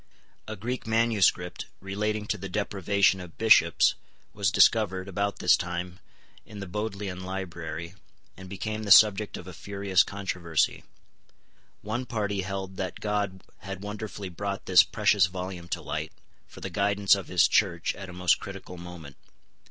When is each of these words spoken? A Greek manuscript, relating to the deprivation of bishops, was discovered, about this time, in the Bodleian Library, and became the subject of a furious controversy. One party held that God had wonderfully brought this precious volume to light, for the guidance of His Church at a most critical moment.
A 0.47 0.55
Greek 0.55 0.87
manuscript, 0.87 1.67
relating 1.79 2.25
to 2.25 2.37
the 2.39 2.49
deprivation 2.49 3.19
of 3.19 3.37
bishops, 3.37 3.93
was 4.33 4.49
discovered, 4.49 5.07
about 5.07 5.37
this 5.37 5.55
time, 5.55 5.99
in 6.43 6.59
the 6.59 6.65
Bodleian 6.65 7.21
Library, 7.23 7.93
and 8.35 8.49
became 8.49 8.81
the 8.81 8.89
subject 8.89 9.37
of 9.37 9.45
a 9.45 9.53
furious 9.53 10.01
controversy. 10.01 10.83
One 11.83 12.07
party 12.07 12.41
held 12.41 12.77
that 12.77 12.99
God 12.99 13.43
had 13.59 13.83
wonderfully 13.83 14.29
brought 14.29 14.65
this 14.65 14.81
precious 14.81 15.27
volume 15.27 15.67
to 15.67 15.83
light, 15.83 16.11
for 16.47 16.61
the 16.61 16.71
guidance 16.71 17.13
of 17.13 17.27
His 17.27 17.47
Church 17.47 17.93
at 17.93 18.09
a 18.09 18.13
most 18.13 18.39
critical 18.39 18.77
moment. 18.79 19.17